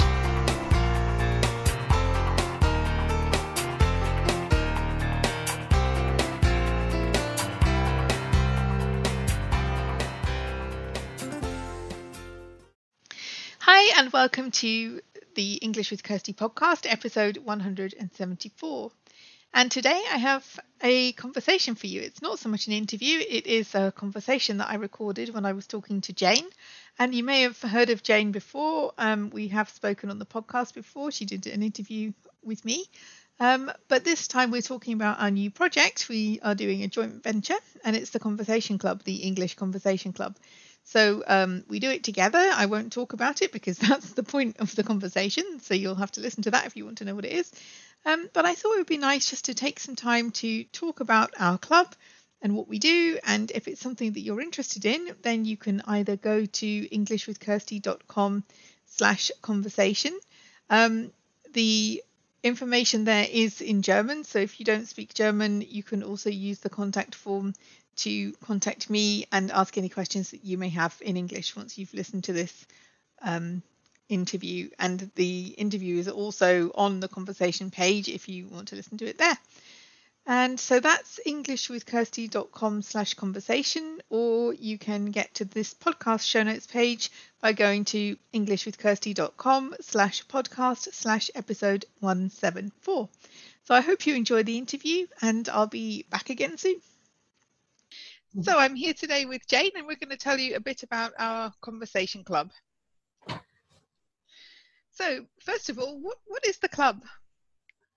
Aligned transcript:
Hi, 13.59 14.02
and 14.02 14.12
welcome 14.12 14.52
to 14.52 15.00
the 15.36 15.54
English 15.55 15.92
with 15.92 16.04
Kirsty 16.04 16.34
podcast, 16.34 16.86
episode 16.90 17.38
174. 17.38 18.91
And 19.54 19.72
today 19.72 20.02
I 20.12 20.18
have 20.18 20.60
a 20.82 21.14
conversation 21.14 21.76
for 21.76 21.88
you. 21.88 22.02
It's 22.02 22.22
not 22.22 22.40
so 22.40 22.50
much 22.50 22.68
an 22.68 22.74
interview, 22.74 23.20
it 23.20 23.48
is 23.48 23.74
a 23.74 23.91
conversation 23.91 24.58
that 24.58 24.70
I 24.70 24.76
recorded 24.76 25.34
when 25.34 25.46
I 25.46 25.54
was 25.54 25.68
talking 25.68 26.02
to 26.02 26.14
Jane. 26.14 26.48
And 27.00 27.16
you 27.16 27.24
may 27.24 27.41
have 27.41 27.60
heard 27.62 27.90
of 27.90 28.04
Jane 28.04 28.32
before. 28.32 28.94
Um, 28.98 29.30
we 29.32 29.48
have 29.50 29.70
spoken 29.70 30.10
on 30.10 30.20
the 30.20 30.26
podcast 30.26 30.74
before. 30.74 31.12
She 31.12 31.26
did 31.26 31.48
an 31.48 31.63
interview 31.63 32.13
with 32.44 32.63
me. 32.66 32.86
Um, 33.40 33.72
but 33.88 34.04
this 34.04 34.27
time 34.27 34.52
we're 34.52 34.62
talking 34.62 34.94
about 34.94 35.20
our 35.20 35.32
new 35.32 35.50
project. 35.50 36.08
We 36.10 36.40
are 36.44 36.55
doing 36.55 36.84
a 36.84 36.88
joint 36.88 37.24
venture, 37.24 37.58
and 37.84 37.96
it's 37.96 38.12
the 38.12 38.20
Conversation 38.20 38.77
Club, 38.77 39.04
the 39.04 39.16
English 39.16 39.55
Conversation 39.55 40.13
Club. 40.13 40.38
So 40.84 41.24
um, 41.26 41.63
we 41.68 41.80
do 41.80 41.90
it 41.90 42.04
together. 42.04 42.40
I 42.40 42.66
won't 42.66 42.91
talk 42.91 43.13
about 43.13 43.41
it 43.41 43.52
because 43.52 43.77
that's 43.90 44.13
the 44.13 44.24
point 44.24 44.57
of 44.60 44.76
the 44.76 44.84
conversation. 44.84 45.60
So 45.62 45.74
you'll 45.74 45.96
have 45.96 46.12
to 46.13 46.21
listen 46.21 46.44
to 46.44 46.52
that 46.52 46.66
if 46.66 46.76
you 46.76 46.85
want 46.85 46.99
to 46.99 47.05
know 47.05 47.16
what 47.16 47.26
it 47.26 47.32
is. 47.32 47.52
Um, 48.05 48.30
but 48.34 48.46
I 48.46 48.54
thought 48.54 48.74
it 48.74 48.80
would 48.80 48.88
be 48.88 48.98
nice 48.98 49.30
just 49.30 49.46
to 49.46 49.54
take 49.54 49.80
some 49.80 49.96
time 49.96 50.32
to 50.32 50.66
talk 50.66 50.99
about 50.99 51.34
our 51.40 51.57
club 51.57 51.96
and 52.41 52.55
what 52.55 52.68
we 52.68 52.80
do. 52.80 53.18
And 53.26 53.49
if 53.52 53.68
it's 53.68 53.80
something 53.80 54.12
that 54.12 54.20
you're 54.20 54.41
interested 54.41 54.85
in, 54.85 55.16
then 55.22 55.46
you 55.46 55.55
can 55.55 55.82
either 55.88 56.18
go 56.18 56.46
to 56.46 56.90
englishwithkirsty.com 56.90 58.44
slash 58.85 59.32
conversation. 59.41 60.20
Um, 60.70 61.12
the 61.54 62.04
information 62.44 63.05
there 63.05 63.26
is 63.32 63.62
in 63.62 63.82
German. 63.82 64.25
So 64.25 64.40
if 64.40 64.59
you 64.59 64.66
don't 64.66 64.88
speak 64.88 65.13
German, 65.13 65.62
you 65.62 65.81
can 65.81 66.03
also 66.03 66.29
use 66.29 66.59
the 66.59 66.69
contact 66.69 67.16
form 67.16 67.53
to 67.97 68.34
contact 68.46 68.90
me 68.90 69.25
and 69.31 69.52
ask 69.52 69.78
any 69.78 69.90
questions 69.90 70.31
that 70.31 70.44
you 70.44 70.58
may 70.58 70.69
have 70.69 70.96
in 71.02 71.18
English 71.18 71.56
once 71.56 71.78
you've 71.78 71.94
listened 71.94 72.25
to 72.25 72.34
this 72.34 72.66
um, 73.22 73.63
interview. 74.09 74.69
And 74.80 75.12
the 75.16 75.47
interview 75.58 75.97
is 75.97 76.08
also 76.08 76.72
on 76.75 77.00
the 77.00 77.08
conversation 77.08 77.72
page 77.72 78.09
if 78.09 78.30
you 78.30 78.47
want 78.47 78.69
to 78.69 78.75
listen 78.75 78.97
to 79.00 79.06
it 79.06 79.18
there. 79.18 79.38
And 80.25 80.58
so 80.58 80.80
that's 80.80 81.19
englishwithkirsty.com 81.28 82.81
slash 82.81 83.13
conversation, 83.16 84.02
or 84.09 84.53
you 84.53 84.78
can 84.78 85.07
get 85.07 85.34
to 85.35 85.46
this 85.46 85.74
podcast 85.74 86.25
show 86.25 86.44
notes 86.44 86.66
page 86.66 87.12
by 87.41 87.52
going 87.52 87.84
to 87.85 88.16
englishwithkirsty.com 88.34 89.75
slash 89.81 90.25
podcast 90.28 90.94
slash 90.94 91.30
episode 91.35 91.85
174. 92.00 93.09
So 93.66 93.75
I 93.75 93.81
hope 93.81 94.07
you 94.07 94.16
enjoy 94.16 94.44
the 94.44 94.57
interview 94.57 95.07
and 95.22 95.47
I'll 95.50 95.68
be 95.68 96.06
back 96.09 96.30
again 96.30 96.57
soon. 96.57 96.81
So 98.41 98.57
I'm 98.57 98.73
here 98.73 98.95
today 98.95 99.25
with 99.25 99.47
Jane 99.47 99.69
and 99.75 99.85
we're 99.85 99.95
going 99.95 100.09
to 100.09 100.17
tell 100.17 100.39
you 100.39 100.56
a 100.56 100.59
bit 100.59 100.81
about 100.81 101.13
our 101.19 101.53
conversation 101.62 102.23
club. 102.23 102.50
So 104.89 105.25
first 105.39 105.69
of 105.69 105.77
all, 105.77 105.99
what, 105.99 106.17
what 106.25 106.43
is 106.43 106.57
the 106.57 106.67
club? 106.67 107.03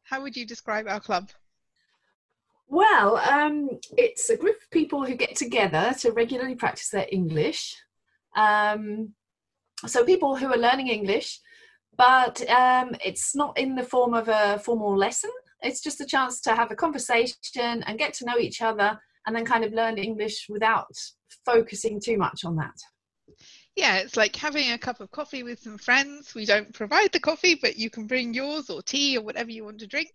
How 0.02 0.20
would 0.20 0.36
you 0.36 0.44
describe 0.44 0.88
our 0.88 1.00
club? 1.00 1.30
Well, 2.68 3.16
um, 3.16 3.70
it's 3.96 4.28
a 4.28 4.36
group 4.36 4.56
of 4.56 4.70
people 4.70 5.06
who 5.06 5.14
get 5.14 5.36
together 5.36 5.94
to 6.00 6.12
regularly 6.12 6.54
practice 6.54 6.90
their 6.90 7.06
English. 7.10 7.74
Um, 8.36 9.14
so 9.86 10.04
people 10.04 10.36
who 10.36 10.52
are 10.52 10.58
learning 10.58 10.88
English, 10.88 11.40
but 11.96 12.46
um, 12.50 12.94
it's 13.02 13.34
not 13.34 13.56
in 13.56 13.74
the 13.74 13.84
form 13.84 14.12
of 14.12 14.28
a 14.28 14.58
formal 14.58 14.94
lesson. 14.94 15.30
It's 15.62 15.80
just 15.80 16.02
a 16.02 16.06
chance 16.06 16.42
to 16.42 16.54
have 16.54 16.70
a 16.70 16.76
conversation 16.76 17.82
and 17.84 17.98
get 17.98 18.12
to 18.14 18.26
know 18.26 18.36
each 18.38 18.60
other 18.60 19.00
and 19.26 19.34
then 19.34 19.44
kind 19.44 19.64
of 19.64 19.72
learn 19.72 19.98
English 19.98 20.46
without 20.48 20.94
focusing 21.44 22.00
too 22.00 22.16
much 22.16 22.44
on 22.44 22.56
that. 22.56 22.76
Yeah, 23.74 23.96
it's 23.96 24.16
like 24.16 24.34
having 24.36 24.72
a 24.72 24.78
cup 24.78 25.00
of 25.00 25.10
coffee 25.10 25.42
with 25.42 25.60
some 25.60 25.76
friends. 25.76 26.34
We 26.34 26.46
don't 26.46 26.72
provide 26.72 27.12
the 27.12 27.20
coffee, 27.20 27.58
but 27.60 27.76
you 27.76 27.90
can 27.90 28.06
bring 28.06 28.32
yours 28.32 28.70
or 28.70 28.80
tea 28.80 29.18
or 29.18 29.22
whatever 29.22 29.50
you 29.50 29.64
want 29.64 29.80
to 29.80 29.86
drink. 29.86 30.12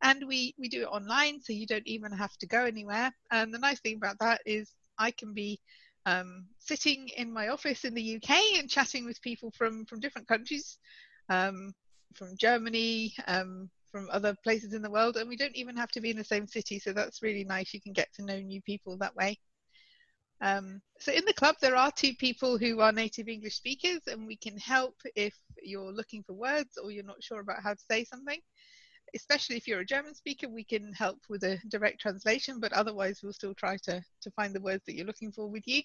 And 0.00 0.26
we, 0.26 0.54
we 0.58 0.68
do 0.68 0.82
it 0.82 0.86
online, 0.86 1.40
so 1.42 1.52
you 1.52 1.66
don't 1.66 1.86
even 1.86 2.12
have 2.12 2.34
to 2.38 2.46
go 2.46 2.64
anywhere. 2.64 3.12
And 3.30 3.52
the 3.52 3.58
nice 3.58 3.80
thing 3.80 3.96
about 3.96 4.18
that 4.20 4.40
is 4.46 4.72
I 4.98 5.10
can 5.10 5.34
be 5.34 5.60
um, 6.06 6.46
sitting 6.58 7.08
in 7.16 7.32
my 7.32 7.48
office 7.48 7.84
in 7.84 7.92
the 7.92 8.16
UK 8.16 8.58
and 8.58 8.70
chatting 8.70 9.04
with 9.04 9.20
people 9.20 9.50
from, 9.50 9.84
from 9.84 10.00
different 10.00 10.26
countries, 10.26 10.78
um, 11.28 11.74
from 12.14 12.36
Germany, 12.38 13.14
um, 13.26 13.68
from 13.92 14.08
other 14.10 14.34
places 14.42 14.72
in 14.72 14.82
the 14.82 14.90
world 14.90 15.16
and 15.16 15.28
we 15.28 15.36
don't 15.36 15.54
even 15.54 15.76
have 15.76 15.90
to 15.90 16.00
be 16.00 16.10
in 16.10 16.16
the 16.16 16.24
same 16.24 16.46
city 16.46 16.78
so 16.78 16.92
that's 16.92 17.22
really 17.22 17.44
nice. 17.44 17.72
You 17.72 17.80
can 17.80 17.92
get 17.92 18.12
to 18.14 18.24
know 18.24 18.40
new 18.40 18.62
people 18.62 18.96
that 18.98 19.14
way. 19.14 19.38
Um, 20.40 20.80
so 20.98 21.12
in 21.12 21.24
the 21.26 21.34
club 21.34 21.56
there 21.60 21.76
are 21.76 21.92
two 21.92 22.14
people 22.14 22.58
who 22.58 22.80
are 22.80 22.90
native 22.90 23.28
english 23.28 23.54
speakers 23.54 24.00
and 24.08 24.26
we 24.26 24.36
can 24.36 24.58
help 24.58 24.96
if 25.14 25.34
you're 25.62 25.92
looking 25.92 26.24
for 26.24 26.32
words 26.32 26.76
or 26.82 26.90
you're 26.90 27.04
not 27.04 27.22
sure 27.22 27.38
about 27.38 27.62
how 27.62 27.74
to 27.74 27.84
say 27.88 28.02
something. 28.04 28.40
Especially 29.14 29.56
if 29.56 29.68
you're 29.68 29.80
a 29.80 29.84
german 29.84 30.14
speaker 30.14 30.48
we 30.48 30.64
can 30.64 30.92
help 30.94 31.18
with 31.28 31.44
a 31.44 31.58
direct 31.68 32.00
translation 32.00 32.58
but 32.58 32.72
otherwise 32.72 33.20
we'll 33.22 33.32
still 33.32 33.54
try 33.54 33.76
to 33.84 34.02
to 34.22 34.30
find 34.32 34.54
the 34.54 34.60
words 34.60 34.82
that 34.86 34.94
you're 34.94 35.06
looking 35.06 35.30
for 35.30 35.46
with 35.46 35.66
you 35.66 35.82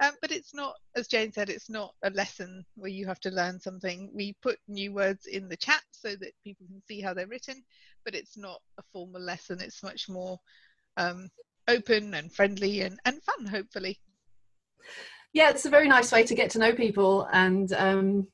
um, 0.00 0.12
but 0.20 0.32
it's 0.32 0.54
not, 0.54 0.74
as 0.96 1.06
Jane 1.06 1.32
said, 1.32 1.48
it's 1.48 1.70
not 1.70 1.94
a 2.02 2.10
lesson 2.10 2.64
where 2.74 2.90
you 2.90 3.06
have 3.06 3.20
to 3.20 3.30
learn 3.30 3.60
something. 3.60 4.10
We 4.14 4.34
put 4.42 4.58
new 4.68 4.92
words 4.92 5.26
in 5.26 5.48
the 5.48 5.56
chat 5.56 5.82
so 5.92 6.10
that 6.16 6.32
people 6.42 6.66
can 6.66 6.82
see 6.86 7.00
how 7.00 7.14
they're 7.14 7.28
written, 7.28 7.62
but 8.04 8.14
it's 8.14 8.36
not 8.36 8.60
a 8.78 8.82
formal 8.92 9.20
lesson. 9.20 9.60
It's 9.60 9.82
much 9.82 10.08
more 10.08 10.38
um, 10.96 11.28
open 11.68 12.14
and 12.14 12.32
friendly 12.32 12.80
and, 12.80 12.98
and 13.04 13.22
fun, 13.22 13.46
hopefully. 13.46 14.00
Yeah, 15.32 15.50
it's 15.50 15.66
a 15.66 15.70
very 15.70 15.88
nice 15.88 16.12
way 16.12 16.24
to 16.24 16.34
get 16.34 16.50
to 16.50 16.58
know 16.58 16.72
people 16.72 17.28
and 17.32 17.72
um, 17.72 18.26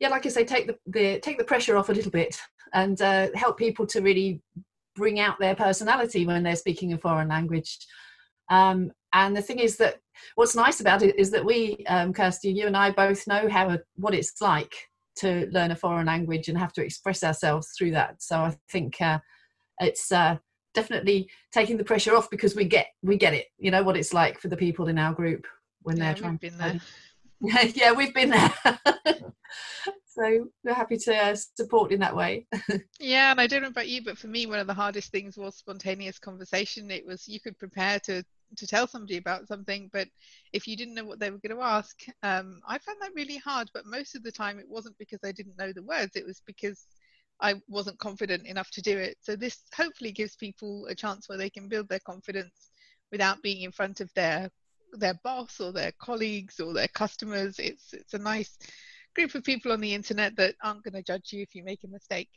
yeah, 0.00 0.08
like 0.08 0.26
I 0.26 0.28
say, 0.28 0.44
take 0.44 0.66
the, 0.68 0.76
the 0.86 1.20
take 1.20 1.38
the 1.38 1.44
pressure 1.44 1.76
off 1.76 1.88
a 1.88 1.92
little 1.92 2.10
bit 2.10 2.38
and 2.72 3.00
uh, 3.02 3.28
help 3.34 3.58
people 3.58 3.86
to 3.88 4.00
really 4.00 4.40
bring 4.94 5.20
out 5.20 5.38
their 5.38 5.54
personality 5.54 6.26
when 6.26 6.42
they're 6.42 6.56
speaking 6.56 6.92
a 6.92 6.98
foreign 6.98 7.28
language. 7.28 7.78
Um, 8.50 8.92
and 9.12 9.36
the 9.36 9.42
thing 9.42 9.58
is 9.58 9.76
that 9.78 9.98
what's 10.34 10.54
nice 10.54 10.80
about 10.80 11.02
it 11.02 11.18
is 11.18 11.30
that 11.30 11.44
we, 11.44 11.84
um, 11.86 12.12
Kirsty, 12.12 12.50
you 12.50 12.66
and 12.66 12.76
I 12.76 12.90
both 12.90 13.26
know 13.26 13.48
how 13.48 13.78
what 13.96 14.14
it's 14.14 14.40
like 14.40 14.74
to 15.16 15.48
learn 15.52 15.70
a 15.70 15.76
foreign 15.76 16.06
language 16.06 16.48
and 16.48 16.56
have 16.56 16.72
to 16.74 16.84
express 16.84 17.24
ourselves 17.24 17.72
through 17.76 17.90
that. 17.92 18.22
So 18.22 18.38
I 18.38 18.56
think 18.70 19.00
uh, 19.00 19.18
it's 19.80 20.12
uh, 20.12 20.36
definitely 20.74 21.28
taking 21.52 21.76
the 21.76 21.84
pressure 21.84 22.16
off 22.16 22.30
because 22.30 22.54
we 22.54 22.64
get 22.64 22.88
we 23.02 23.16
get 23.16 23.34
it. 23.34 23.46
You 23.58 23.70
know 23.70 23.82
what 23.82 23.96
it's 23.96 24.14
like 24.14 24.40
for 24.40 24.48
the 24.48 24.56
people 24.56 24.88
in 24.88 24.98
our 24.98 25.12
group 25.12 25.46
when 25.82 25.96
yeah, 25.96 26.04
they're 26.04 26.22
trying. 26.22 26.36
Been 26.36 26.58
there. 26.58 26.80
yeah, 27.74 27.92
we've 27.92 28.14
been 28.14 28.30
there. 28.30 28.52
so 30.06 30.48
we're 30.64 30.74
happy 30.74 30.96
to 30.96 31.16
uh, 31.16 31.36
support 31.56 31.92
in 31.92 32.00
that 32.00 32.14
way. 32.14 32.46
yeah, 33.00 33.30
and 33.30 33.40
I 33.40 33.46
don't 33.46 33.62
know 33.62 33.68
about 33.68 33.88
you, 33.88 34.02
but 34.02 34.18
for 34.18 34.26
me, 34.26 34.46
one 34.46 34.58
of 34.58 34.66
the 34.66 34.74
hardest 34.74 35.10
things 35.10 35.36
was 35.36 35.56
spontaneous 35.56 36.18
conversation. 36.18 36.90
It 36.90 37.06
was 37.06 37.28
you 37.28 37.40
could 37.40 37.58
prepare 37.58 38.00
to 38.00 38.24
to 38.56 38.66
tell 38.66 38.86
somebody 38.86 39.16
about 39.16 39.46
something 39.46 39.88
but 39.92 40.08
if 40.52 40.66
you 40.66 40.76
didn't 40.76 40.94
know 40.94 41.04
what 41.04 41.20
they 41.20 41.30
were 41.30 41.38
going 41.38 41.56
to 41.56 41.62
ask 41.62 42.04
um, 42.22 42.60
i 42.66 42.78
found 42.78 42.98
that 43.00 43.14
really 43.14 43.36
hard 43.36 43.70
but 43.74 43.86
most 43.86 44.14
of 44.14 44.22
the 44.22 44.32
time 44.32 44.58
it 44.58 44.68
wasn't 44.68 44.96
because 44.98 45.20
i 45.24 45.32
didn't 45.32 45.58
know 45.58 45.72
the 45.72 45.82
words 45.82 46.16
it 46.16 46.26
was 46.26 46.42
because 46.46 46.86
i 47.40 47.54
wasn't 47.68 47.98
confident 47.98 48.46
enough 48.46 48.70
to 48.70 48.82
do 48.82 48.96
it. 48.96 49.16
So 49.20 49.36
this 49.36 49.58
hopefully 49.76 50.12
gives 50.12 50.36
people 50.36 50.86
a 50.86 50.94
chance 50.94 51.28
where 51.28 51.38
they 51.38 51.50
can 51.50 51.68
build 51.68 51.88
their 51.88 52.00
confidence 52.00 52.70
without 53.10 53.42
being 53.42 53.62
in 53.62 53.72
front 53.72 54.00
of 54.00 54.12
their 54.14 54.50
their 54.92 55.14
boss 55.22 55.60
or 55.60 55.72
their 55.72 55.92
colleagues 56.00 56.60
or 56.60 56.72
their 56.72 56.88
customers. 56.88 57.58
It's 57.58 57.92
it's 57.92 58.14
a 58.14 58.18
nice 58.18 58.56
group 59.14 59.34
of 59.34 59.44
people 59.44 59.72
on 59.72 59.80
the 59.80 59.94
internet 59.94 60.36
that 60.36 60.54
aren't 60.62 60.82
going 60.82 60.94
to 60.94 61.02
judge 61.02 61.32
you 61.32 61.42
if 61.42 61.54
you 61.54 61.64
make 61.64 61.84
a 61.84 61.88
mistake. 61.88 62.30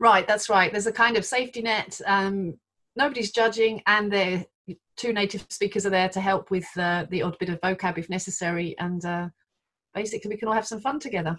Right 0.00 0.26
that's 0.26 0.48
right. 0.48 0.72
There's 0.72 0.86
a 0.86 0.92
kind 0.92 1.16
of 1.16 1.24
safety 1.24 1.62
net 1.62 2.00
um, 2.06 2.58
nobody's 2.96 3.30
judging 3.30 3.82
and 3.86 4.12
they're 4.12 4.44
two 4.96 5.12
native 5.12 5.46
speakers 5.48 5.86
are 5.86 5.90
there 5.90 6.08
to 6.10 6.20
help 6.20 6.50
with 6.50 6.66
uh, 6.76 7.06
the 7.10 7.22
odd 7.22 7.38
bit 7.38 7.48
of 7.48 7.60
vocab 7.60 7.98
if 7.98 8.10
necessary, 8.10 8.74
and 8.78 9.04
uh, 9.04 9.28
basically 9.94 10.30
we 10.30 10.36
can 10.36 10.48
all 10.48 10.54
have 10.54 10.66
some 10.66 10.80
fun 10.80 10.98
together. 10.98 11.36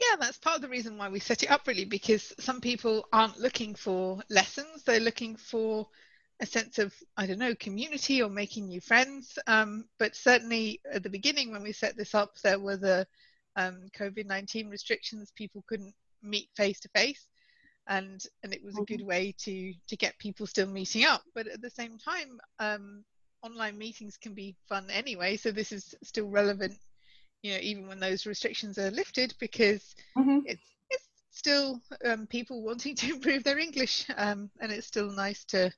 Yeah, 0.00 0.16
that's 0.18 0.38
part 0.38 0.56
of 0.56 0.62
the 0.62 0.68
reason 0.68 0.96
why 0.96 1.08
we 1.08 1.20
set 1.20 1.42
it 1.42 1.50
up, 1.50 1.66
really, 1.66 1.84
because 1.84 2.32
some 2.38 2.60
people 2.60 3.06
aren't 3.12 3.38
looking 3.38 3.74
for 3.74 4.22
lessons; 4.30 4.82
they're 4.82 5.00
looking 5.00 5.36
for 5.36 5.86
a 6.40 6.46
sense 6.46 6.78
of 6.78 6.94
I 7.16 7.26
don't 7.26 7.38
know 7.38 7.54
community 7.56 8.22
or 8.22 8.30
making 8.30 8.68
new 8.68 8.80
friends. 8.80 9.38
Um, 9.46 9.84
but 9.98 10.14
certainly 10.14 10.80
at 10.92 11.02
the 11.02 11.10
beginning, 11.10 11.52
when 11.52 11.62
we 11.62 11.72
set 11.72 11.96
this 11.96 12.14
up, 12.14 12.36
there 12.42 12.60
were 12.60 12.76
the 12.76 13.06
um, 13.56 13.88
COVID 13.98 14.26
nineteen 14.26 14.68
restrictions; 14.68 15.32
people 15.34 15.64
couldn't 15.68 15.94
meet 16.22 16.48
face 16.56 16.80
to 16.80 16.88
face. 16.94 17.26
And 17.88 18.22
and 18.42 18.52
it 18.52 18.62
was 18.62 18.76
a 18.76 18.82
good 18.82 19.00
mm-hmm. 19.00 19.08
way 19.08 19.34
to 19.38 19.72
to 19.88 19.96
get 19.96 20.18
people 20.18 20.46
still 20.46 20.66
meeting 20.66 21.04
up. 21.04 21.22
But 21.34 21.48
at 21.48 21.60
the 21.60 21.70
same 21.70 21.98
time, 21.98 22.38
um, 22.58 23.04
online 23.42 23.78
meetings 23.78 24.16
can 24.16 24.34
be 24.34 24.56
fun 24.68 24.88
anyway. 24.90 25.36
So 25.36 25.50
this 25.50 25.72
is 25.72 25.94
still 26.02 26.28
relevant, 26.28 26.76
you 27.42 27.52
know, 27.52 27.58
even 27.60 27.88
when 27.88 28.00
those 28.00 28.26
restrictions 28.26 28.78
are 28.78 28.90
lifted, 28.90 29.34
because 29.40 29.94
mm-hmm. 30.16 30.40
it's 30.44 30.62
it's 30.90 31.08
still 31.30 31.80
um, 32.04 32.26
people 32.26 32.62
wanting 32.62 32.94
to 32.96 33.10
improve 33.14 33.42
their 33.42 33.58
English, 33.58 34.06
um, 34.16 34.50
and 34.60 34.70
it's 34.70 34.86
still 34.86 35.10
nice 35.10 35.44
to 35.46 35.72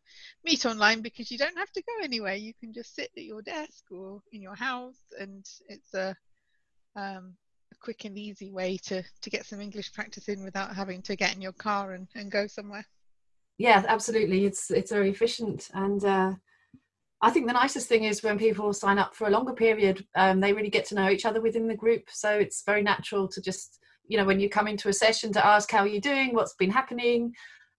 meet 0.45 0.67
online 0.67 1.03
because 1.03 1.31
you 1.31 1.39
don't 1.39 1.59
have 1.59 1.71
to 1.73 1.83
go 1.83 2.05
anywhere. 2.05 2.35
You 2.35 2.53
can 2.61 2.73
just 2.73 2.95
sit 2.95 3.11
at 3.17 3.25
your 3.25 3.43
desk 3.43 3.85
or 3.91 4.21
in 4.33 4.43
your 4.43 4.57
house, 4.57 4.99
and 5.19 5.47
it's 5.69 5.95
a 5.95 6.17
um, 6.97 7.37
a 7.37 7.50
quick 7.81 8.05
and 8.05 8.19
easy 8.19 8.51
way 8.51 8.77
to 8.85 9.03
to 9.03 9.31
get 9.31 9.47
some 9.47 9.61
English 9.61 9.93
practice 9.93 10.29
in 10.29 10.45
without 10.45 10.75
having 10.75 11.03
to 11.03 11.17
get 11.17 11.35
in 11.35 11.43
your 11.43 11.53
car 11.53 11.93
and, 11.93 12.09
and 12.15 12.31
go 12.31 12.47
somewhere. 12.47 12.87
Yeah, 13.59 13.85
absolutely. 13.89 14.47
It's 14.47 14.71
it's 14.71 14.93
very 14.93 15.11
efficient 15.11 15.69
and. 15.75 16.05
Uh, 16.05 16.35
I 17.23 17.31
think 17.31 17.47
the 17.47 17.53
nicest 17.53 17.87
thing 17.87 18.05
is 18.05 18.23
when 18.23 18.39
people 18.39 18.73
sign 18.73 18.99
up 18.99 19.15
for 19.15 19.27
a 19.27 19.31
longer 19.31 19.53
period, 19.53 20.07
um, 20.15 20.41
they 20.41 20.55
really 20.55 20.71
get 20.71 20.87
to 20.87 20.95
know 20.95 21.11
each 21.11 21.27
other 21.27 21.41
within 21.41 21.69
the 21.69 21.77
group. 21.77 22.05
So 22.11 22.31
it's 22.31 22.63
very 22.65 22.83
natural 22.83 23.29
to 23.29 23.43
just, 23.43 23.79
you 24.09 24.17
know, 24.17 24.25
when 24.25 24.41
you 24.41 24.49
come 24.49 24.67
into 24.67 24.89
a 24.89 24.93
session 24.95 25.31
to 25.35 25.47
ask 25.47 25.71
how 25.71 25.85
you're 25.85 26.01
doing, 26.01 26.35
what's 26.35 26.55
been 26.55 26.71
happening, 26.71 27.35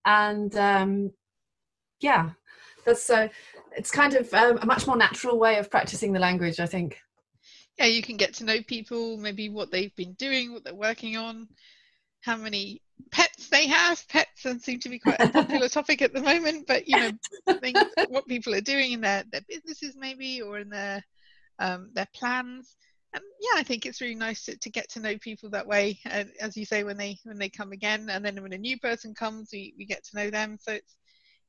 and 0.06 0.56
um, 0.56 1.12
yeah, 2.01 2.30
that's 2.86 3.03
so. 3.03 3.15
Uh, 3.15 3.27
it's 3.75 3.89
kind 3.89 4.13
of 4.13 4.31
um, 4.33 4.59
a 4.62 4.65
much 4.65 4.86
more 4.86 4.98
natural 4.98 5.39
way 5.39 5.57
of 5.57 5.71
practicing 5.71 6.12
the 6.13 6.19
language, 6.19 6.59
I 6.59 6.65
think 6.65 7.00
yeah, 7.78 7.86
you 7.86 8.02
can 8.02 8.18
get 8.18 8.36
to 8.36 8.44
know 8.44 8.62
people, 8.62 9.18
maybe 9.18 9.50
what 9.50 9.72
they've 9.72 9.96
been 9.96 10.14
doing, 10.14 10.54
what 10.54 10.64
they're 10.64 10.76
working 10.76 11.18
on, 11.18 11.48
how 12.22 12.38
many 12.38 12.82
pets 13.12 13.50
they 13.50 13.68
have. 13.68 14.08
Pets 14.08 14.46
seem 14.60 14.80
to 14.80 14.90
be 14.90 15.00
quite 15.00 15.20
a 15.20 15.30
popular 15.30 15.68
topic 15.70 16.02
at 16.02 16.14
the 16.14 16.22
moment, 16.22 16.68
but 16.68 16.88
you 16.88 16.98
know, 16.98 17.12
things, 17.60 17.80
what 18.10 18.28
people 18.28 18.54
are 18.54 18.62
doing 18.62 18.94
in 18.94 19.02
their, 19.02 19.24
their 19.32 19.42
businesses 19.48 19.96
maybe 19.98 20.42
or 20.42 20.60
in 20.60 20.70
their 20.70 21.04
um, 21.60 21.90
their 21.94 22.08
plans. 22.16 22.76
And 23.14 23.24
yeah, 23.42 23.60
I 23.60 23.64
think 23.64 23.86
it's 23.86 24.00
really 24.00 24.16
nice 24.16 24.46
to, 24.46 24.58
to 24.58 24.70
get 24.70 24.90
to 24.92 25.00
know 25.02 25.18
people 25.18 25.50
that 25.50 25.68
way. 25.68 26.00
And 26.06 26.30
as 26.40 26.56
you 26.56 26.66
say, 26.66 26.84
when 26.84 26.98
they 26.98 27.18
when 27.24 27.38
they 27.38 27.50
come 27.50 27.72
again, 27.72 28.10
and 28.10 28.24
then 28.24 28.42
when 28.42 28.54
a 28.54 28.58
new 28.58 28.80
person 28.80 29.14
comes, 29.14 29.50
we, 29.52 29.74
we 29.78 29.86
get 29.86 30.04
to 30.06 30.16
know 30.16 30.30
them. 30.30 30.58
So 30.60 30.74
it's 30.74 30.96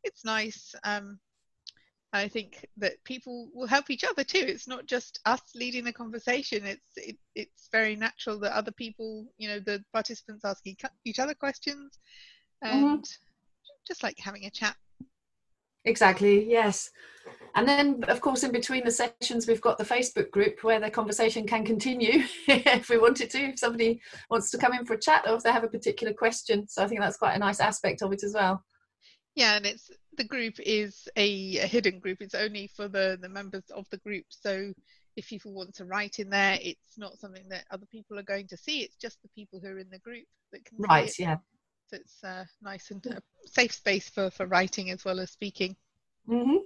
it's 0.03 0.25
nice. 0.25 0.75
Um, 0.85 1.19
I 2.15 2.29
think 2.29 2.67
that 2.77 3.03
people 3.05 3.49
will 3.55 3.67
help 3.67 3.89
each 3.89 4.05
other 4.05 4.23
too. 4.23 4.45
It's 4.47 4.69
not 4.69 4.87
just 4.87 5.21
us 5.25 5.41
leading 5.55 5.85
the 5.85 5.93
conversation. 5.93 6.67
It's 6.67 6.93
it, 6.97 7.17
it's 7.35 7.69
very 7.73 7.97
natural 7.97 8.39
that 8.41 8.55
other 8.55 8.73
people, 8.73 9.27
you 9.39 9.49
know, 9.49 9.59
the 9.59 9.83
participants 9.93 10.45
ask 10.45 10.63
each 11.05 11.19
other 11.19 11.35
questions, 11.35 11.99
mm-hmm. 12.63 12.77
and 12.77 12.99
mm-hmm. 12.99 13.73
just 13.87 14.03
like 14.03 14.19
having 14.19 14.45
a 14.45 14.51
chat. 14.51 14.77
Exactly. 15.85 16.49
Yes. 16.49 16.91
And 17.55 17.69
then, 17.69 18.05
of 18.09 18.21
course, 18.21 18.45
in 18.45 18.53
between 18.53 18.85
the 18.85 18.91
sessions, 18.91 19.47
we've 19.47 19.61
got 19.61 19.79
the 19.79 19.85
Facebook 19.85 20.31
group 20.31 20.63
where 20.63 20.81
the 20.81 20.91
conversation 20.91 21.47
can 21.47 21.65
continue 21.65 22.25
if 22.49 22.89
we 22.89 22.99
wanted 22.99 23.31
to. 23.31 23.39
If 23.39 23.59
somebody 23.59 24.01
wants 24.31 24.51
to 24.51 24.59
come 24.59 24.73
in 24.73 24.87
for 24.87 24.95
a 24.95 25.01
chat 25.01 25.25
or 25.27 25.37
if 25.37 25.43
they 25.43 25.53
have 25.53 25.65
a 25.65 25.69
particular 25.69 26.15
question, 26.15 26.67
so 26.69 26.83
I 26.83 26.87
think 26.87 27.01
that's 27.01 27.17
quite 27.17 27.35
a 27.35 27.39
nice 27.39 27.61
aspect 27.61 28.03
of 28.03 28.13
it 28.13 28.23
as 28.23 28.35
well. 28.35 28.63
Yeah, 29.35 29.57
and 29.57 29.67
it's 29.67 29.91
the 30.17 30.25
group 30.25 30.55
is 30.61 31.09
a, 31.17 31.59
a, 31.59 31.67
hidden 31.67 32.01
group. 32.01 32.19
It's 32.21 32.35
only 32.35 32.67
for 32.77 32.89
the 32.89 33.19
the 33.21 33.29
members 33.29 33.65
of 33.75 33.89
the 33.91 33.97
group. 33.99 34.27
So 34.29 34.73
if 35.17 35.29
people 35.29 35.53
want 35.53 35.75
to 35.77 35.85
write 35.85 36.19
in 36.19 36.31
there, 36.31 36.59
it's 36.61 36.99
not 36.99 37.19
something 37.19 37.49
that 37.49 37.65
other 37.71 37.87
people 37.87 38.19
are 38.19 38.25
going 38.25 38.47
to 38.49 38.57
see. 38.57 38.81
It's 38.81 38.97
just 38.97 39.23
the 39.23 39.29
people 39.35 39.61
who 39.61 39.69
are 39.69 39.79
in 39.79 39.91
the 39.91 39.99
group 39.99 40.27
that 40.53 40.65
can. 40.65 40.79
Right. 40.79 41.13
Yeah. 41.19 41.37
So 41.89 41.97
it's 41.97 42.25
uh, 42.25 42.45
nice 42.63 42.91
and 42.91 43.05
a 43.07 43.23
safe 43.47 43.73
space 43.73 44.09
for 44.09 44.31
for 44.31 44.47
writing 44.47 44.91
as 44.91 45.05
well 45.05 45.21
as 45.21 45.31
speaking. 45.31 45.77
Mm-hmm. 46.29 46.57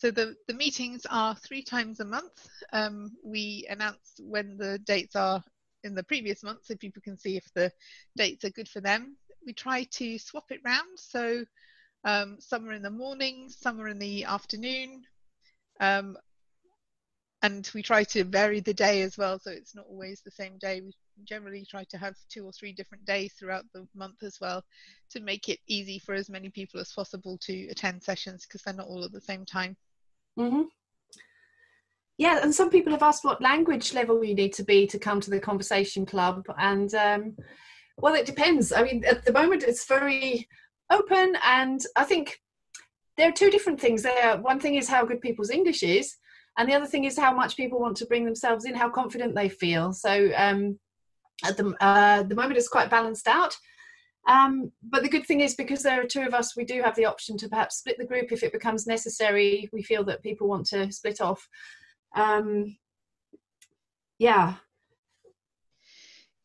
So 0.00 0.10
the, 0.10 0.34
the 0.48 0.54
meetings 0.54 1.06
are 1.10 1.34
three 1.34 1.62
times 1.62 2.00
a 2.00 2.06
month. 2.06 2.48
Um, 2.72 3.10
we 3.22 3.66
announce 3.68 4.14
when 4.18 4.56
the 4.56 4.78
dates 4.78 5.14
are 5.14 5.44
in 5.84 5.94
the 5.94 6.02
previous 6.02 6.42
month 6.42 6.60
so 6.62 6.74
people 6.76 7.02
can 7.02 7.18
see 7.18 7.36
if 7.36 7.44
the 7.54 7.70
dates 8.16 8.46
are 8.46 8.50
good 8.50 8.68
for 8.68 8.80
them. 8.80 9.16
We 9.44 9.52
try 9.52 9.84
to 9.84 10.18
swap 10.18 10.44
it 10.50 10.60
round. 10.64 10.88
So 10.96 11.44
um, 12.04 12.36
some 12.40 12.68
are 12.68 12.72
in 12.72 12.82
the 12.82 12.90
morning, 12.90 13.48
some 13.48 13.80
are 13.80 13.88
in 13.88 13.98
the 13.98 14.24
afternoon. 14.24 15.02
Um, 15.80 16.16
and 17.42 17.70
we 17.74 17.82
try 17.82 18.04
to 18.04 18.24
vary 18.24 18.60
the 18.60 18.74
day 18.74 19.02
as 19.02 19.16
well, 19.16 19.38
so 19.38 19.50
it's 19.50 19.74
not 19.74 19.86
always 19.88 20.20
the 20.20 20.30
same 20.30 20.58
day. 20.58 20.82
We 20.82 20.92
generally 21.24 21.66
try 21.68 21.84
to 21.84 21.98
have 21.98 22.14
two 22.28 22.44
or 22.44 22.52
three 22.52 22.72
different 22.72 23.04
days 23.06 23.32
throughout 23.32 23.64
the 23.72 23.86
month 23.94 24.22
as 24.22 24.38
well 24.40 24.62
to 25.10 25.20
make 25.20 25.48
it 25.48 25.58
easy 25.66 25.98
for 25.98 26.14
as 26.14 26.28
many 26.28 26.50
people 26.50 26.80
as 26.80 26.92
possible 26.92 27.38
to 27.42 27.66
attend 27.68 28.02
sessions 28.02 28.46
because 28.46 28.62
they're 28.62 28.74
not 28.74 28.88
all 28.88 29.04
at 29.04 29.12
the 29.12 29.20
same 29.20 29.46
time. 29.46 29.76
Mm-hmm. 30.38 30.62
Yeah, 32.18 32.40
and 32.42 32.54
some 32.54 32.68
people 32.68 32.92
have 32.92 33.02
asked 33.02 33.24
what 33.24 33.40
language 33.40 33.94
level 33.94 34.22
you 34.22 34.34
need 34.34 34.52
to 34.54 34.62
be 34.62 34.86
to 34.88 34.98
come 34.98 35.20
to 35.22 35.30
the 35.30 35.40
conversation 35.40 36.04
club, 36.04 36.44
and 36.58 36.92
um, 36.94 37.36
well, 37.96 38.14
it 38.14 38.26
depends. 38.26 38.72
I 38.72 38.82
mean, 38.82 39.02
at 39.06 39.24
the 39.24 39.32
moment, 39.32 39.62
it's 39.62 39.86
very 39.86 40.46
open 40.90 41.36
and 41.44 41.82
i 41.96 42.04
think 42.04 42.40
there 43.16 43.28
are 43.28 43.32
two 43.32 43.50
different 43.50 43.78
things 43.78 44.02
there. 44.02 44.38
One 44.38 44.58
thing 44.58 44.76
is 44.76 44.88
how 44.88 45.04
good 45.04 45.20
people's 45.20 45.50
english 45.50 45.82
is 45.82 46.16
and 46.58 46.68
the 46.68 46.74
other 46.74 46.86
thing 46.86 47.04
is 47.04 47.18
how 47.18 47.32
much 47.32 47.56
people 47.56 47.80
want 47.80 47.96
to 47.98 48.06
bring 48.06 48.24
themselves 48.24 48.64
in 48.64 48.74
how 48.74 48.90
confident 48.90 49.34
they 49.34 49.48
feel. 49.48 49.92
So 49.92 50.30
um, 50.36 50.78
at 51.44 51.56
the, 51.56 51.74
uh, 51.80 52.22
the 52.24 52.34
moment 52.34 52.56
it's 52.56 52.68
quite 52.68 52.90
balanced 52.90 53.28
out. 53.28 53.56
Um, 54.28 54.70
but 54.82 55.02
the 55.02 55.08
good 55.08 55.26
thing 55.26 55.40
is 55.40 55.54
because 55.54 55.82
there 55.82 56.00
are 56.00 56.06
two 56.06 56.22
of 56.22 56.34
us 56.34 56.56
we 56.56 56.64
do 56.64 56.82
have 56.82 56.94
the 56.96 57.06
option 57.06 57.38
to 57.38 57.48
perhaps 57.48 57.78
split 57.78 57.96
the 57.98 58.06
group. 58.06 58.32
If 58.32 58.42
it 58.42 58.52
becomes 58.52 58.86
necessary 58.86 59.68
we 59.72 59.82
feel 59.82 60.04
that 60.04 60.22
people 60.22 60.48
want 60.48 60.66
to 60.66 60.90
split 60.92 61.20
off. 61.20 61.46
Um, 62.16 62.76
yeah 64.18 64.56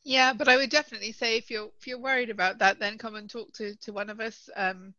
yeah, 0.06 0.34
but 0.34 0.48
I 0.48 0.58
would 0.58 0.70
definitely 0.70 1.12
say 1.12 1.38
if 1.38 1.50
you're 1.50 1.70
if 1.80 1.88
you're 1.88 2.00
worried 2.00 2.30
about 2.30 2.60
that, 2.60 2.80
then 2.80 2.98
come 3.00 3.16
and 3.16 3.30
talk 3.30 3.52
to 3.56 3.76
to 3.78 3.92
one 3.94 4.10
of 4.12 4.20
us. 4.20 4.50
Um, 4.56 4.94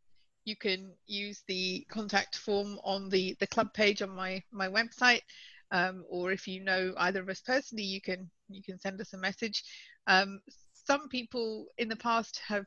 you 0.45 0.57
can 0.57 0.93
use 1.07 1.43
the 1.49 1.87
contact 1.91 2.37
form 2.37 2.79
on 2.85 3.09
the 3.09 3.37
the 3.41 3.47
club 3.47 3.73
page 3.73 4.03
on 4.03 4.11
my 4.11 4.43
my 4.53 4.69
website, 4.69 5.23
um, 5.71 6.05
or 6.11 6.33
if 6.33 6.49
you 6.49 6.63
know 6.65 6.93
either 6.99 7.21
of 7.23 7.29
us 7.29 7.41
personally, 7.41 7.85
you 7.85 8.01
can 8.01 8.29
you 8.49 8.63
can 8.65 8.81
send 8.81 9.01
us 9.01 9.13
a 9.15 9.19
message. 9.19 9.63
Um, 10.09 10.41
some 10.73 11.09
people 11.09 11.67
in 11.79 11.89
the 11.89 11.97
past 11.97 12.41
have 12.47 12.67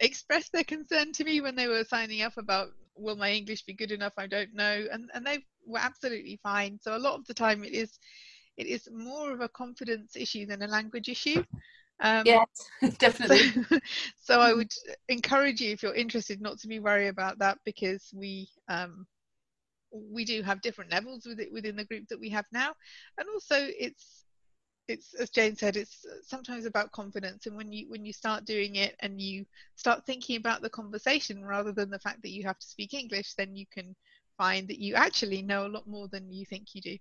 expressed 0.00 0.52
their 0.52 0.64
concern 0.64 1.12
to 1.12 1.24
me 1.24 1.40
when 1.40 1.56
they 1.56 1.66
were 1.68 1.84
signing 1.84 2.22
up 2.22 2.36
about 2.38 2.68
will 2.96 3.16
my 3.16 3.30
English 3.32 3.62
be 3.64 3.74
good 3.74 3.90
enough? 3.92 4.14
I 4.18 4.28
don't 4.28 4.54
know, 4.54 4.86
and 4.92 5.10
and 5.14 5.26
they 5.26 5.40
were 5.66 5.80
absolutely 5.80 6.38
fine. 6.44 6.78
So 6.80 6.96
a 6.96 6.98
lot 6.98 7.18
of 7.18 7.26
the 7.26 7.34
time 7.34 7.64
it 7.64 7.72
is 7.72 7.98
it 8.56 8.66
is 8.66 8.88
more 8.92 9.32
of 9.32 9.40
a 9.40 9.48
confidence 9.48 10.16
issue 10.16 10.46
than 10.46 10.62
a 10.62 10.66
language 10.66 11.08
issue. 11.08 11.42
Um, 12.00 12.26
yes, 12.26 12.46
definitely. 12.98 13.64
So, 13.68 13.78
so, 14.22 14.40
I 14.40 14.52
would 14.52 14.72
encourage 15.08 15.60
you, 15.60 15.72
if 15.72 15.82
you're 15.82 15.94
interested, 15.94 16.40
not 16.40 16.58
to 16.60 16.68
be 16.68 16.80
worried 16.80 17.08
about 17.08 17.38
that 17.38 17.58
because 17.64 18.10
we 18.14 18.48
um, 18.68 19.06
we 19.92 20.24
do 20.24 20.42
have 20.42 20.62
different 20.62 20.90
levels 20.90 21.26
with 21.26 21.38
it 21.38 21.52
within 21.52 21.76
the 21.76 21.84
group 21.84 22.08
that 22.08 22.20
we 22.20 22.28
have 22.30 22.46
now, 22.52 22.72
and 23.18 23.28
also 23.28 23.56
it's 23.58 24.24
it's 24.88 25.14
as 25.14 25.30
Jane 25.30 25.56
said, 25.56 25.76
it's 25.76 26.04
sometimes 26.22 26.66
about 26.66 26.92
confidence. 26.92 27.46
And 27.46 27.56
when 27.56 27.72
you 27.72 27.88
when 27.88 28.04
you 28.04 28.12
start 28.12 28.44
doing 28.44 28.76
it 28.76 28.96
and 29.00 29.20
you 29.20 29.46
start 29.76 30.04
thinking 30.04 30.36
about 30.36 30.60
the 30.60 30.70
conversation 30.70 31.44
rather 31.44 31.72
than 31.72 31.88
the 31.88 32.00
fact 32.00 32.20
that 32.22 32.32
you 32.32 32.42
have 32.44 32.58
to 32.58 32.66
speak 32.66 32.94
English, 32.94 33.34
then 33.34 33.54
you 33.54 33.64
can 33.72 33.94
find 34.36 34.66
that 34.68 34.78
you 34.78 34.94
actually 34.94 35.42
know 35.42 35.66
a 35.66 35.68
lot 35.68 35.86
more 35.86 36.08
than 36.08 36.32
you 36.32 36.44
think 36.44 36.74
you 36.74 36.80
do 36.80 36.98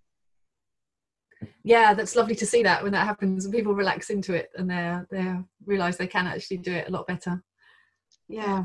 yeah 1.63 1.93
that's 1.93 2.15
lovely 2.15 2.35
to 2.35 2.45
see 2.45 2.63
that 2.63 2.83
when 2.83 2.91
that 2.91 3.05
happens 3.05 3.45
and 3.45 3.53
people 3.53 3.73
relax 3.73 4.09
into 4.09 4.33
it 4.33 4.49
and 4.55 4.69
they 4.69 4.99
they 5.09 5.35
realize 5.65 5.97
they 5.97 6.07
can 6.07 6.27
actually 6.27 6.57
do 6.57 6.73
it 6.73 6.87
a 6.87 6.91
lot 6.91 7.07
better. 7.07 7.41
Yeah. 8.27 8.63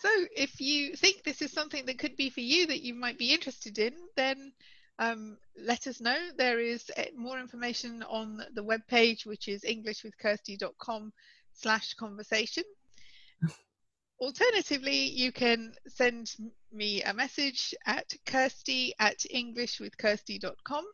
So 0.00 0.08
if 0.36 0.60
you 0.60 0.94
think 0.94 1.22
this 1.22 1.42
is 1.42 1.52
something 1.52 1.86
that 1.86 1.98
could 1.98 2.16
be 2.16 2.30
for 2.30 2.40
you 2.40 2.66
that 2.66 2.82
you 2.82 2.94
might 2.94 3.18
be 3.18 3.32
interested 3.32 3.78
in 3.78 3.94
then 4.16 4.52
um, 4.98 5.36
let 5.62 5.86
us 5.86 6.00
know. 6.00 6.16
There 6.38 6.58
is 6.58 6.90
eh, 6.96 7.08
more 7.14 7.38
information 7.38 8.02
on 8.08 8.42
the 8.54 8.62
web 8.62 8.80
page 8.88 9.26
which 9.26 9.48
is 9.48 9.62
englishwithkirsty.com 9.62 11.12
slash 11.52 11.94
conversation 11.94 12.64
Alternatively, 14.18 15.10
you 15.10 15.30
can 15.30 15.74
send 15.86 16.32
me 16.72 17.02
a 17.02 17.12
message 17.12 17.74
at 17.86 18.12
kirsty 18.24 18.94
at 18.98 19.18
englishwithkirsty.com 19.34 20.84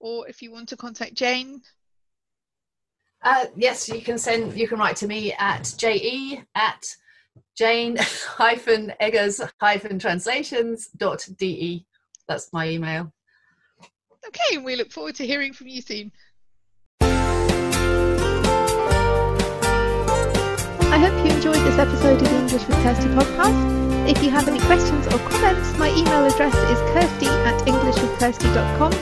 or 0.00 0.28
if 0.28 0.42
you 0.42 0.50
want 0.50 0.68
to 0.68 0.76
contact 0.76 1.14
Jane. 1.14 1.62
Uh, 3.22 3.46
yes, 3.56 3.88
you 3.88 4.00
can 4.02 4.18
send, 4.18 4.54
you 4.54 4.68
can 4.68 4.78
write 4.78 4.96
to 4.96 5.06
me 5.06 5.32
at 5.34 5.72
je 5.78 6.42
at 6.54 6.84
jane 7.56 7.96
hyphen 7.98 8.92
eggers 9.00 9.40
hyphen 9.60 9.98
translations 9.98 10.88
dot 10.96 11.26
de. 11.38 11.86
That's 12.28 12.52
my 12.52 12.68
email. 12.68 13.12
Okay, 14.26 14.56
and 14.56 14.64
we 14.64 14.76
look 14.76 14.90
forward 14.90 15.14
to 15.16 15.26
hearing 15.26 15.52
from 15.52 15.68
you 15.68 15.80
soon. 15.82 16.10
I 20.94 20.98
hope 20.98 21.16
you 21.26 21.32
enjoyed 21.34 21.58
this 21.66 21.76
episode 21.76 22.22
of 22.22 22.28
the 22.28 22.38
English 22.38 22.68
with 22.68 22.80
Kirsty 22.84 23.08
podcast. 23.08 24.08
If 24.08 24.22
you 24.22 24.30
have 24.30 24.46
any 24.46 24.60
questions 24.60 25.08
or 25.08 25.18
comments, 25.28 25.76
my 25.76 25.88
email 25.88 26.24
address 26.24 26.54
is 26.54 26.78
kirsty 26.94 27.26
at 27.26 27.60
englishwithkirsty.com 27.66 28.92